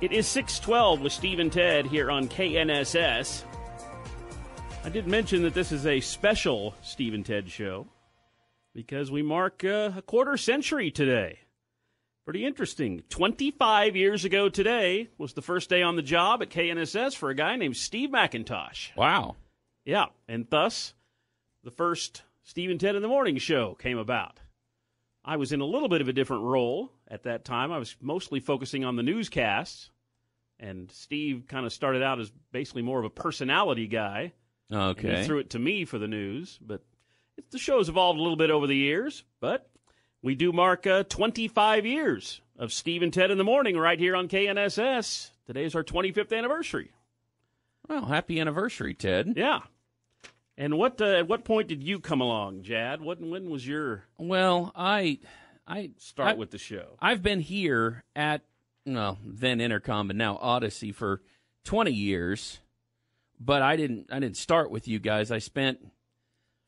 It 0.00 0.12
is 0.12 0.28
612 0.28 1.00
with 1.00 1.12
Steve 1.12 1.40
and 1.40 1.52
Ted 1.52 1.84
here 1.84 2.08
on 2.08 2.28
KNSS. 2.28 3.42
I 4.84 4.88
did 4.90 5.08
mention 5.08 5.42
that 5.42 5.54
this 5.54 5.72
is 5.72 5.86
a 5.86 5.98
special 5.98 6.76
Steve 6.82 7.14
and 7.14 7.26
Ted 7.26 7.50
show 7.50 7.88
because 8.76 9.10
we 9.10 9.22
mark 9.22 9.64
uh, 9.64 9.90
a 9.96 10.02
quarter 10.02 10.36
century 10.36 10.92
today. 10.92 11.40
Pretty 12.24 12.46
interesting. 12.46 13.02
25 13.08 13.96
years 13.96 14.24
ago 14.24 14.48
today 14.48 15.08
was 15.18 15.32
the 15.32 15.42
first 15.42 15.68
day 15.68 15.82
on 15.82 15.96
the 15.96 16.02
job 16.02 16.42
at 16.42 16.50
KNSS 16.50 17.16
for 17.16 17.30
a 17.30 17.34
guy 17.34 17.56
named 17.56 17.76
Steve 17.76 18.10
McIntosh. 18.10 18.94
Wow. 18.96 19.34
Yeah, 19.84 20.06
and 20.28 20.46
thus 20.48 20.94
the 21.64 21.72
first 21.72 22.22
Steve 22.44 22.70
and 22.70 22.78
Ted 22.78 22.94
in 22.94 23.02
the 23.02 23.08
Morning 23.08 23.38
show 23.38 23.74
came 23.74 23.98
about. 23.98 24.38
I 25.24 25.36
was 25.36 25.52
in 25.52 25.60
a 25.60 25.66
little 25.66 25.88
bit 25.88 26.00
of 26.00 26.08
a 26.08 26.12
different 26.12 26.44
role 26.44 26.90
at 27.06 27.24
that 27.24 27.44
time. 27.44 27.70
I 27.70 27.78
was 27.78 27.96
mostly 28.00 28.40
focusing 28.40 28.84
on 28.84 28.96
the 28.96 29.02
newscasts, 29.02 29.90
and 30.60 30.90
Steve 30.90 31.44
kind 31.48 31.66
of 31.66 31.72
started 31.72 32.02
out 32.02 32.20
as 32.20 32.32
basically 32.52 32.82
more 32.82 32.98
of 32.98 33.04
a 33.04 33.10
personality 33.10 33.86
guy. 33.86 34.32
Okay. 34.72 35.24
Threw 35.24 35.38
it 35.38 35.50
to 35.50 35.58
me 35.58 35.84
for 35.84 35.98
the 35.98 36.08
news, 36.08 36.58
but 36.60 36.82
the 37.50 37.58
show's 37.58 37.88
evolved 37.88 38.18
a 38.18 38.22
little 38.22 38.36
bit 38.36 38.50
over 38.50 38.66
the 38.66 38.76
years. 38.76 39.24
But 39.40 39.70
we 40.22 40.34
do 40.34 40.52
mark 40.52 40.86
uh, 40.86 41.04
25 41.04 41.86
years 41.86 42.40
of 42.58 42.72
Steve 42.72 43.02
and 43.02 43.12
Ted 43.12 43.30
in 43.30 43.38
the 43.38 43.44
Morning 43.44 43.78
right 43.78 43.98
here 43.98 44.14
on 44.16 44.28
KNSS. 44.28 45.30
Today 45.46 45.64
is 45.64 45.74
our 45.74 45.84
25th 45.84 46.36
anniversary. 46.36 46.90
Well, 47.88 48.04
happy 48.06 48.38
anniversary, 48.38 48.92
Ted. 48.94 49.32
Yeah. 49.36 49.60
And 50.58 50.76
what 50.76 51.00
uh, 51.00 51.04
at 51.20 51.28
what 51.28 51.44
point 51.44 51.68
did 51.68 51.82
you 51.84 52.00
come 52.00 52.20
along, 52.20 52.64
Jad? 52.64 53.00
What 53.00 53.20
when 53.20 53.48
was 53.48 53.66
your 53.66 54.04
Well, 54.18 54.72
I 54.74 55.20
I 55.66 55.92
start 55.98 56.30
I- 56.30 56.34
with 56.34 56.50
the 56.50 56.58
show? 56.58 56.96
I've 57.00 57.22
been 57.22 57.40
here 57.40 58.02
at 58.16 58.42
well, 58.94 59.18
then 59.24 59.58
Entercom 59.58 60.10
and 60.10 60.18
now 60.18 60.36
Audacy 60.36 60.94
for 60.94 61.22
20 61.64 61.92
years, 61.92 62.60
but 63.40 63.62
I 63.62 63.76
didn't 63.76 64.06
I 64.10 64.18
didn't 64.18 64.36
start 64.36 64.70
with 64.70 64.88
you 64.88 64.98
guys. 64.98 65.30
I 65.30 65.38
spent 65.38 65.78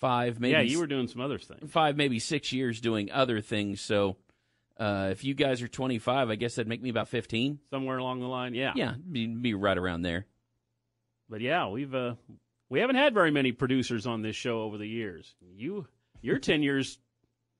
5 0.00 0.40
maybe 0.40 0.52
yeah, 0.52 0.60
you 0.60 0.78
were 0.78 0.86
doing 0.86 1.08
some 1.08 1.20
other 1.20 1.38
things. 1.38 1.70
5 1.70 1.96
maybe 1.96 2.18
6 2.18 2.52
years 2.52 2.80
doing 2.80 3.10
other 3.10 3.40
things. 3.40 3.80
So 3.80 4.16
uh, 4.78 5.08
if 5.12 5.24
you 5.24 5.34
guys 5.34 5.62
are 5.62 5.68
25, 5.68 6.30
I 6.30 6.34
guess 6.34 6.56
that'd 6.56 6.68
make 6.68 6.82
me 6.82 6.90
about 6.90 7.08
15. 7.08 7.60
somewhere 7.70 7.98
along 7.98 8.20
the 8.20 8.26
line. 8.26 8.54
Yeah, 8.54 8.72
Yeah, 8.74 8.94
be, 9.10 9.26
be 9.26 9.54
right 9.54 9.78
around 9.78 10.02
there. 10.02 10.26
But 11.28 11.40
yeah, 11.40 11.68
we've 11.68 11.94
uh, 11.94 12.14
we 12.68 12.80
haven't 12.80 12.96
had 12.96 13.14
very 13.14 13.30
many 13.30 13.52
producers 13.52 14.06
on 14.06 14.22
this 14.22 14.36
show 14.36 14.62
over 14.62 14.76
the 14.78 14.86
years. 14.86 15.34
You 15.54 15.86
your 16.20 16.38
tenure's 16.40 16.98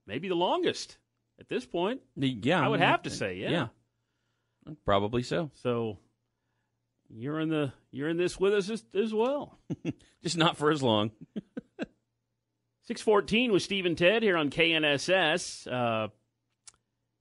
maybe 0.06 0.28
the 0.28 0.34
longest 0.34 0.98
at 1.38 1.48
this 1.48 1.64
point. 1.64 2.00
Yeah, 2.16 2.64
I 2.64 2.68
would 2.68 2.80
have 2.80 3.02
to 3.02 3.10
say, 3.10 3.36
yeah. 3.36 3.50
yeah. 3.50 3.66
Probably 4.84 5.22
so. 5.22 5.50
So 5.54 5.98
you're 7.08 7.40
in 7.40 7.48
the 7.48 7.72
you're 7.90 8.08
in 8.08 8.16
this 8.16 8.38
with 8.38 8.54
us 8.54 8.70
as, 8.70 8.84
as 8.94 9.12
well. 9.12 9.58
Just 10.22 10.36
not 10.36 10.56
for 10.56 10.70
as 10.70 10.82
long. 10.82 11.10
Six 12.82 13.00
fourteen 13.00 13.52
with 13.52 13.62
Steve 13.62 13.86
and 13.86 13.96
Ted 13.96 14.22
here 14.22 14.36
on 14.36 14.50
KNSS. 14.50 15.70
Uh, 15.70 16.08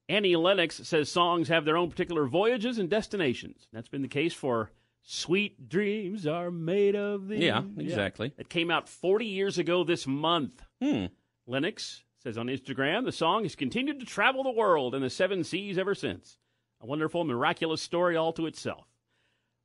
Annie 0.09 0.35
Lennox 0.35 0.81
says 0.83 1.09
songs 1.09 1.47
have 1.47 1.66
their 1.66 1.77
own 1.77 1.89
particular 1.89 2.25
voyages 2.25 2.77
and 2.77 2.89
destinations. 2.89 3.67
That's 3.71 3.87
been 3.87 4.01
the 4.01 4.07
case 4.07 4.33
for 4.33 4.71
"Sweet 5.03 5.69
Dreams 5.69 6.25
Are 6.25 6.51
Made 6.51 6.95
of 6.95 7.27
These." 7.27 7.41
Yeah, 7.43 7.61
exactly. 7.77 8.33
It 8.37 8.49
came 8.49 8.71
out 8.71 8.89
forty 8.89 9.27
years 9.27 9.57
ago 9.57 9.83
this 9.83 10.07
month. 10.07 10.61
Hmm. 10.81 11.05
Lennox 11.47 12.03
says 12.23 12.37
on 12.37 12.47
Instagram 12.47 13.05
the 13.05 13.11
song 13.11 13.43
has 13.43 13.55
continued 13.55 13.99
to 13.99 14.05
travel 14.05 14.43
the 14.43 14.51
world 14.51 14.95
and 14.95 15.03
the 15.03 15.09
seven 15.09 15.43
seas 15.43 15.77
ever 15.77 15.95
since. 15.95 16.37
A 16.81 16.85
wonderful, 16.85 17.23
miraculous 17.23 17.81
story 17.81 18.17
all 18.17 18.33
to 18.33 18.47
itself. 18.47 18.87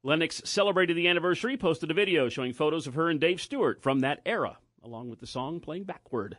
Lennox 0.02 0.42
celebrated 0.44 0.96
the 0.96 1.08
anniversary, 1.08 1.56
posted 1.56 1.90
a 1.90 1.94
video 1.94 2.28
showing 2.28 2.52
photos 2.52 2.86
of 2.86 2.94
her 2.94 3.08
and 3.08 3.18
Dave 3.18 3.40
Stewart 3.40 3.82
from 3.82 4.00
that 4.00 4.20
era, 4.26 4.58
along 4.82 5.08
with 5.08 5.18
the 5.20 5.26
song 5.26 5.58
playing 5.58 5.84
backward. 5.84 6.36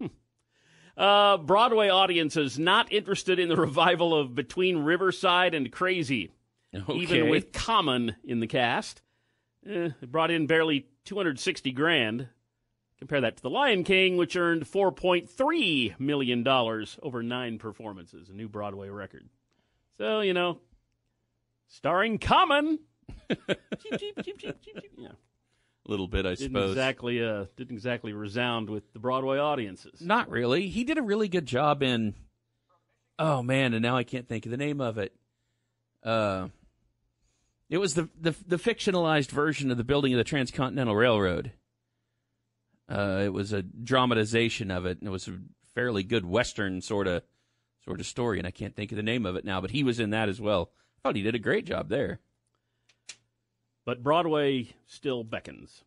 Hmm. 0.00 0.06
Uh, 0.96 1.36
Broadway 1.36 1.90
audiences 1.90 2.58
not 2.58 2.90
interested 2.90 3.38
in 3.38 3.48
the 3.48 3.56
revival 3.60 4.18
of 4.18 4.34
Between 4.34 4.78
Riverside 4.78 5.54
and 5.54 5.70
Crazy, 5.70 6.32
even 6.92 7.28
with 7.28 7.52
Common 7.52 8.16
in 8.24 8.40
the 8.40 8.46
cast. 8.46 9.02
Eh, 9.66 9.90
it 10.00 10.10
brought 10.10 10.30
in 10.30 10.46
barely 10.46 10.86
260 11.04 11.70
grand. 11.72 12.28
Compare 12.98 13.20
that 13.20 13.36
to 13.36 13.42
The 13.42 13.50
Lion 13.50 13.84
King, 13.84 14.16
which 14.16 14.36
earned 14.36 14.64
$4.3 14.64 16.00
million 16.00 16.48
over 16.48 17.22
nine 17.22 17.58
performances, 17.58 18.30
a 18.30 18.32
new 18.32 18.48
Broadway 18.48 18.88
record. 18.88 19.28
So, 19.98 20.20
you 20.20 20.34
know, 20.34 20.58
starring 21.68 22.18
Common. 22.18 22.78
Yeah. 24.96 25.08
A 25.86 25.90
little 25.90 26.08
bit, 26.08 26.24
I 26.24 26.30
Didn't 26.30 26.48
suppose. 26.52 26.70
exactly, 26.70 27.22
uh, 27.22 27.44
didn't 27.56 27.72
exactly 27.72 28.12
resound 28.14 28.70
with 28.70 28.90
the 28.94 28.98
Broadway 28.98 29.38
audiences. 29.38 30.00
Not 30.00 30.30
really. 30.30 30.68
He 30.68 30.82
did 30.84 30.96
a 30.98 31.02
really 31.02 31.28
good 31.28 31.44
job 31.46 31.82
in. 31.82 32.14
Oh 33.18 33.42
man, 33.42 33.74
and 33.74 33.82
now 33.82 33.96
I 33.96 34.02
can't 34.02 34.26
think 34.26 34.46
of 34.46 34.50
the 34.50 34.56
name 34.56 34.80
of 34.80 34.96
it. 34.98 35.14
Uh, 36.02 36.48
it 37.68 37.78
was 37.78 37.94
the 37.94 38.08
the, 38.18 38.34
the 38.46 38.56
fictionalized 38.56 39.30
version 39.30 39.70
of 39.70 39.76
the 39.76 39.84
building 39.84 40.12
of 40.14 40.18
the 40.18 40.24
Transcontinental 40.24 40.96
Railroad. 40.96 41.52
Uh, 42.88 43.20
it 43.24 43.32
was 43.32 43.52
a 43.52 43.62
dramatization 43.62 44.70
of 44.70 44.86
it, 44.86 44.98
and 44.98 45.06
it 45.08 45.10
was 45.12 45.28
a 45.28 45.38
fairly 45.74 46.02
good 46.02 46.24
Western 46.24 46.80
sort 46.80 47.06
of 47.06 47.22
sort 47.84 48.00
of 48.00 48.06
story, 48.06 48.38
and 48.38 48.46
I 48.46 48.50
can't 48.50 48.74
think 48.74 48.92
of 48.92 48.96
the 48.96 49.02
name 49.02 49.26
of 49.26 49.36
it 49.36 49.44
now. 49.44 49.60
But 49.60 49.70
he 49.70 49.84
was 49.84 50.00
in 50.00 50.10
that 50.10 50.28
as 50.28 50.40
well. 50.40 50.70
I 50.98 51.08
thought 51.08 51.16
he 51.16 51.22
did 51.22 51.34
a 51.34 51.40
great 51.40 51.66
job 51.66 51.88
there. 51.88 52.20
But 53.84 54.02
Broadway 54.02 54.74
still 54.86 55.24
beckons. 55.24 55.84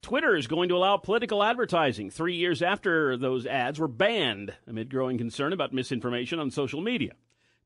Twitter 0.00 0.36
is 0.36 0.46
going 0.46 0.68
to 0.68 0.76
allow 0.76 0.98
political 0.98 1.42
advertising 1.42 2.10
three 2.10 2.36
years 2.36 2.60
after 2.62 3.16
those 3.16 3.46
ads 3.46 3.78
were 3.78 3.88
banned 3.88 4.54
amid 4.66 4.90
growing 4.90 5.16
concern 5.16 5.52
about 5.52 5.72
misinformation 5.72 6.38
on 6.38 6.50
social 6.50 6.82
media. 6.82 7.12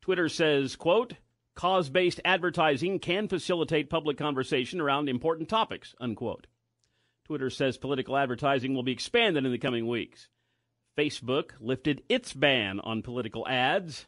Twitter 0.01 0.29
says, 0.29 0.77
quote, 0.77 1.15
cause-based 1.57 2.21
advertising 2.25 3.01
can 3.01 3.27
facilitate 3.27 3.91
public 3.91 4.17
conversation 4.17 4.81
around 4.81 5.09
important 5.09 5.49
topics, 5.49 5.97
unquote. 6.01 6.47
Twitter 7.25 7.51
says 7.51 7.77
political 7.77 8.17
advertising 8.17 8.75
will 8.75 8.85
be 8.85 8.93
expanded 8.93 9.45
in 9.45 9.51
the 9.51 9.59
coming 9.59 9.87
weeks. 9.87 10.29
Facebook 10.99 11.53
lifted 11.61 12.03
its 12.09 12.33
ban 12.33 12.81
on 12.81 13.03
political 13.03 13.47
ads 13.47 14.07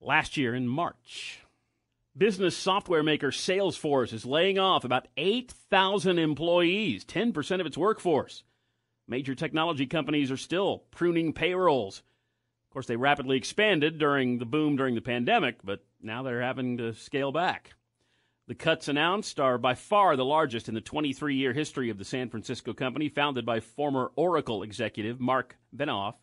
last 0.00 0.36
year 0.36 0.56
in 0.56 0.66
March. 0.66 1.44
Business 2.16 2.56
software 2.56 3.04
maker 3.04 3.30
Salesforce 3.30 4.12
is 4.12 4.26
laying 4.26 4.58
off 4.58 4.82
about 4.82 5.06
8,000 5.16 6.18
employees, 6.18 7.04
10% 7.04 7.60
of 7.60 7.66
its 7.66 7.78
workforce. 7.78 8.42
Major 9.06 9.36
technology 9.36 9.86
companies 9.86 10.32
are 10.32 10.36
still 10.36 10.82
pruning 10.90 11.32
payrolls. 11.32 11.98
Of 12.68 12.72
course, 12.72 12.86
they 12.86 12.96
rapidly 12.96 13.36
expanded 13.36 13.98
during 13.98 14.38
the 14.38 14.46
boom 14.46 14.74
during 14.74 14.96
the 14.96 15.00
pandemic, 15.00 15.58
but 15.62 15.84
now 16.02 16.24
they're 16.24 16.42
having 16.42 16.78
to 16.78 16.92
scale 16.92 17.30
back. 17.30 17.74
The 18.48 18.54
cuts 18.54 18.86
announced 18.86 19.40
are 19.40 19.58
by 19.58 19.74
far 19.74 20.14
the 20.16 20.24
largest 20.24 20.68
in 20.68 20.74
the 20.74 20.80
23 20.80 21.34
year 21.34 21.52
history 21.52 21.90
of 21.90 21.98
the 21.98 22.04
San 22.04 22.30
Francisco 22.30 22.72
company, 22.72 23.08
founded 23.08 23.44
by 23.44 23.58
former 23.58 24.12
Oracle 24.14 24.62
executive 24.62 25.18
Marc 25.18 25.56
Benioff, 25.76 26.14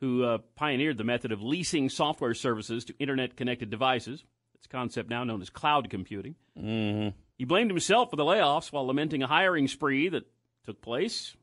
who 0.00 0.24
uh, 0.24 0.38
pioneered 0.54 0.96
the 0.98 1.04
method 1.04 1.32
of 1.32 1.42
leasing 1.42 1.88
software 1.88 2.34
services 2.34 2.84
to 2.86 2.98
internet 2.98 3.36
connected 3.36 3.70
devices. 3.70 4.24
It's 4.54 4.66
a 4.66 4.68
concept 4.68 5.10
now 5.10 5.24
known 5.24 5.42
as 5.42 5.50
cloud 5.50 5.90
computing. 5.90 6.34
Mm-hmm. 6.58 7.16
He 7.36 7.44
blamed 7.44 7.70
himself 7.70 8.10
for 8.10 8.16
the 8.16 8.24
layoffs 8.24 8.72
while 8.72 8.86
lamenting 8.86 9.22
a 9.22 9.28
hiring 9.28 9.68
spree 9.68 10.08
that 10.08 10.24
took 10.64 10.82
place 10.82 11.36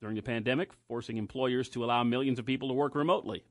during 0.00 0.16
the 0.16 0.22
pandemic, 0.22 0.70
forcing 0.88 1.16
employers 1.16 1.68
to 1.70 1.84
allow 1.84 2.02
millions 2.04 2.38
of 2.38 2.46
people 2.46 2.68
to 2.68 2.74
work 2.74 2.94
remotely. 2.94 3.44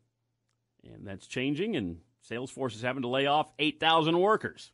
And 0.83 1.07
that's 1.07 1.27
changing, 1.27 1.75
and 1.75 1.99
Salesforce 2.29 2.75
is 2.75 2.81
having 2.81 3.01
to 3.01 3.07
lay 3.07 3.25
off 3.25 3.51
8,000 3.57 4.19
workers 4.19 4.71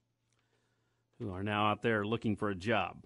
who 1.20 1.32
are 1.32 1.44
now 1.44 1.68
out 1.68 1.82
there 1.82 2.06
looking 2.06 2.36
for 2.36 2.50
a 2.50 2.56
job. 2.56 3.06